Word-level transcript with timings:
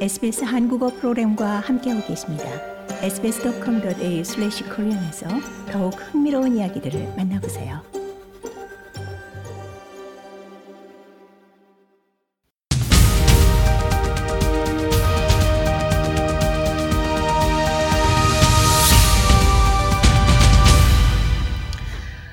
SBS 0.00 0.44
한국어 0.44 0.88
프로그램과 0.88 1.60
함께하고 1.60 2.06
계십니다. 2.06 2.44
sbs.com.au/korean에서 3.02 5.28
더욱 5.70 5.92
흥미로운 5.92 6.56
이야기들을 6.56 7.16
만나보세요. 7.18 7.82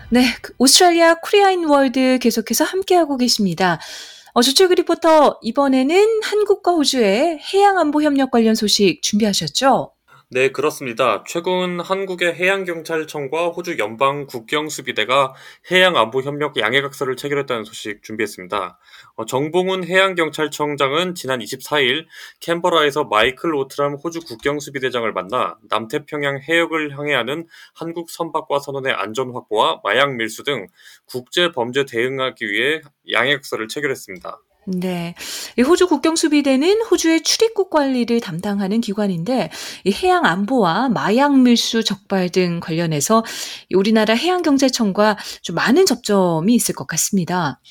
네, 0.09 0.23
오스트레일리아 0.57 1.15
코리아 1.15 1.51
in 1.51 1.65
World 1.65 2.17
계속해서 2.21 2.63
함께하고 2.63 3.17
계십니다. 3.17 3.77
어, 4.37 4.41
조철 4.43 4.69
리포터, 4.69 5.39
이번에는 5.41 6.21
한국과 6.21 6.73
호주의 6.73 7.39
해양 7.39 7.79
안보 7.79 8.03
협력 8.03 8.29
관련 8.29 8.53
소식 8.53 9.01
준비하셨죠? 9.01 9.96
네, 10.29 10.49
그렇습니다. 10.49 11.23
최근 11.25 11.79
한국의 11.79 12.33
해양경찰청과 12.33 13.47
호주 13.47 13.77
연방국경수비대가 13.77 15.33
해양안보협력 15.71 16.57
양해각서를 16.57 17.15
체결했다는 17.15 17.63
소식 17.63 18.03
준비했습니다. 18.03 18.77
어, 19.15 19.25
정봉훈 19.25 19.85
해양경찰청장은 19.85 21.15
지난 21.15 21.39
24일 21.39 22.07
캔버라에서 22.41 23.05
마이클 23.05 23.55
오트람 23.55 23.93
호주 23.93 24.19
국경수비대장을 24.25 25.09
만나 25.13 25.55
남태평양 25.69 26.41
해역을 26.41 26.97
항해하는 26.97 27.47
한국 27.73 28.11
선박과 28.11 28.59
선원의 28.59 28.91
안전 28.91 29.31
확보와 29.31 29.79
마약 29.85 30.13
밀수 30.13 30.43
등 30.43 30.67
국제 31.05 31.53
범죄 31.53 31.85
대응하기 31.85 32.51
위해 32.51 32.81
양해각서를 33.09 33.69
체결했습니다. 33.69 34.41
네. 34.69 35.15
이 35.57 35.61
호주 35.61 35.87
국경수비대는 35.87 36.81
호주의 36.91 37.23
출입국 37.23 37.69
관리를 37.69 38.19
담당하는 38.19 38.81
기관인데 38.81 39.49
이 39.85 39.93
해양 39.93 40.25
안보와 40.25 40.89
마약 40.89 41.39
밀수 41.39 41.85
적발 41.85 42.29
등 42.29 42.59
관련해서 42.59 43.23
우리나라 43.73 44.13
해양경찰청과 44.13 45.17
좀 45.41 45.55
많은 45.55 45.85
접점이 45.85 46.53
있을 46.53 46.75
것 46.75 46.85
같습니다. 46.85 47.61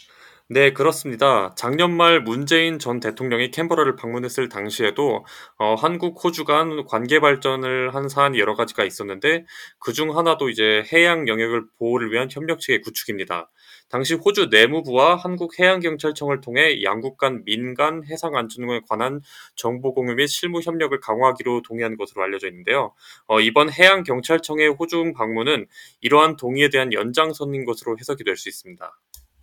네, 0.48 0.72
그렇습니다. 0.72 1.52
작년 1.56 1.96
말 1.96 2.20
문재인 2.20 2.78
전 2.78 3.00
대통령이 3.00 3.50
캔버라를 3.50 3.96
방문했을 3.96 4.48
당시에도 4.48 5.24
어, 5.58 5.74
한국 5.74 6.22
호주 6.22 6.44
간 6.44 6.84
관계 6.86 7.18
발전을 7.18 7.92
한 7.92 8.08
사안이 8.08 8.38
여러 8.38 8.54
가지가 8.54 8.84
있었는데 8.84 9.44
그중 9.80 10.16
하나도 10.16 10.48
이제 10.48 10.84
해양 10.92 11.26
영역을 11.26 11.64
보호를 11.78 12.12
위한 12.12 12.28
협력 12.30 12.60
체계 12.60 12.80
구축입니다. 12.80 13.50
당시 13.88 14.14
호주 14.14 14.46
내무부와 14.52 15.16
한국 15.16 15.58
해양경찰청을 15.58 16.40
통해 16.42 16.80
양국 16.84 17.18
간 17.18 17.42
민간 17.44 18.04
해상 18.04 18.36
안전에 18.36 18.82
관한 18.88 19.20
정보 19.56 19.94
공유 19.94 20.14
및 20.14 20.28
실무 20.28 20.60
협력을 20.60 20.96
강화하기로 21.00 21.62
동의한 21.62 21.96
것으로 21.96 22.22
알려져 22.22 22.46
있는데요. 22.46 22.94
어, 23.26 23.40
이번 23.40 23.68
해양경찰청의 23.72 24.68
호주 24.74 25.12
방문은 25.16 25.66
이러한 26.02 26.36
동의에 26.36 26.68
대한 26.68 26.92
연장선인 26.92 27.64
것으로 27.64 27.96
해석이 27.98 28.22
될 28.22 28.36
수 28.36 28.48
있습니다. 28.48 28.92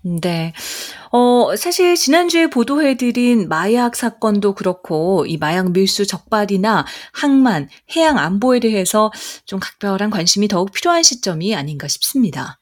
네. 0.06 0.54
어, 1.12 1.56
사실 1.56 1.96
지난주에 1.96 2.48
보도해드린 2.48 3.48
마약 3.48 3.96
사건도 3.96 4.54
그렇고, 4.54 5.26
이 5.26 5.38
마약 5.38 5.72
밀수 5.72 6.06
적발이나 6.06 6.86
항만, 7.14 7.70
해양 7.96 8.18
안보에 8.18 8.60
대해서 8.60 9.12
좀 9.46 9.60
각별한 9.62 10.10
관심이 10.10 10.50
더욱 10.50 10.74
필요한 10.74 11.04
시점이 11.04 11.56
아닌가 11.56 11.88
싶습니다. 11.88 12.60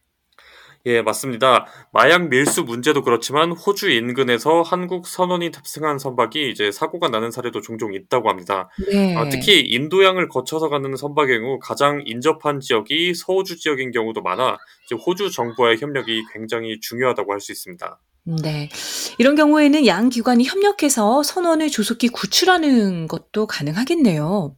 예, 0.86 1.02
맞습니다. 1.02 1.66
마약 1.92 2.30
밀수 2.30 2.64
문제도 2.64 3.02
그렇지만 3.04 3.52
호주 3.52 3.92
인근에서 3.92 4.62
한국 4.62 5.08
선원이 5.08 5.52
탑승한 5.52 6.00
선박이 6.00 6.50
이제 6.50 6.72
사고가 6.72 7.10
나는 7.10 7.30
사례도 7.32 7.62
종종 7.62 7.94
있다고 7.94 8.30
합니다. 8.30 8.70
네. 8.90 9.16
아, 9.16 9.30
특히 9.30 9.60
인도양을 9.62 10.30
거쳐서 10.30 10.70
가는 10.70 10.96
선박의 10.96 11.40
경우 11.40 11.60
가장 11.60 12.02
인접한 12.06 12.60
지역이 12.60 13.14
서호주 13.14 13.60
지역인 13.60 13.92
경우도 13.92 14.22
많아 14.22 14.58
호주 15.06 15.32
정부와의 15.32 15.78
협력이 15.78 16.24
굉장히 16.34 16.80
중요하다고 16.80 17.34
할 17.34 17.42
수 17.42 17.52
있습니다. 17.52 18.00
네. 18.44 18.70
이런 19.18 19.36
경우에는 19.36 19.88
양 19.88 20.10
기관이 20.10 20.46
협력해서 20.46 21.24
선원을 21.24 21.70
조속히 21.70 22.08
구출하는 22.08 23.08
것도 23.08 23.48
가능하겠네요. 23.48 24.56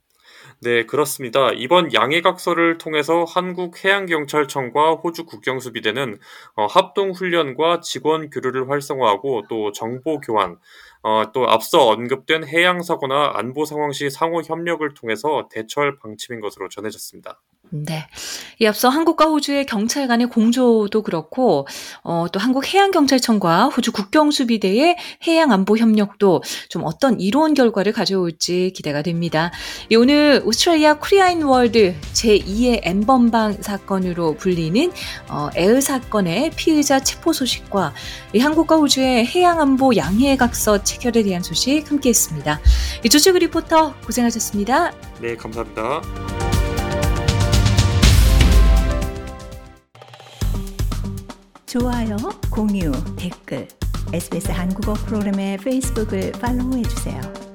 네, 0.64 0.86
그렇습니다. 0.86 1.52
이번 1.52 1.94
양해각서를 1.94 2.78
통해서 2.78 3.26
한국해양경찰청과 3.28 4.94
호주 4.94 5.26
국경수비대는 5.26 6.20
어, 6.56 6.66
합동훈련과 6.68 7.82
직원 7.82 8.30
교류를 8.30 8.70
활성화하고 8.70 9.44
또 9.50 9.72
정보 9.74 10.20
교환, 10.22 10.58
어, 11.04 11.32
또 11.34 11.50
앞서 11.50 11.88
언급된 11.88 12.48
해양 12.48 12.82
사고나 12.82 13.34
안보 13.36 13.66
상황 13.66 13.92
시 13.92 14.10
상호 14.10 14.42
협력을 14.42 14.94
통해서 14.94 15.48
대처할 15.52 16.00
방침인 16.00 16.40
것으로 16.40 16.70
전해졌습니다. 16.70 17.40
네. 17.76 18.06
이 18.60 18.68
앞서 18.68 18.88
한국과 18.88 19.26
호주의 19.26 19.66
경찰 19.66 20.08
간의 20.08 20.28
공조도 20.28 21.02
그렇고, 21.02 21.68
어, 22.04 22.28
또 22.32 22.40
한국해양경찰청과 22.40 23.70
호주 23.70 23.92
국경수비대의 23.94 24.96
해양안보 25.26 25.78
협력도 25.78 26.44
좀 26.70 26.84
어떤 26.86 27.20
이로운 27.20 27.56
결과를 27.56 27.92
가져올지 27.92 28.74
기대가 28.76 29.02
됩니다. 29.02 29.52
예, 29.90 29.96
오늘 29.96 30.44
오스트레일리아 30.46 31.00
코리아 31.00 31.30
in 31.30 31.42
World 31.44 31.96
제2의 32.14 32.82
N번방 32.84 33.64
사건으로 33.64 34.36
불리는 34.36 34.92
어, 35.30 35.50
L 35.56 35.82
사건의 35.82 36.52
피의자 36.52 37.00
체포 37.00 37.34
소식과 37.34 37.94
이 38.34 38.40
한국과 38.40 38.76
호주의 38.76 39.26
해양안보 39.26 39.96
양해각서 39.96 40.84
체결에 40.94 41.24
대한 41.24 41.42
소식 41.42 41.90
함께했습니다. 41.90 42.60
조재그 43.10 43.38
리포터 43.38 43.94
고생하셨습니다. 44.06 44.94
네, 45.20 45.36
감사합니다. 45.36 46.02
좋아요, 51.66 52.18
공유, 52.52 52.92
댓글, 53.16 53.68
SBS 54.14 54.52
한국어 54.52 54.94
프로그램의 54.94 55.58
페이스북을 55.58 56.34
팔로우해 56.34 56.84
주세요. 56.84 57.53